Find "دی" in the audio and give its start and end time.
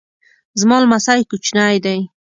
1.85-1.99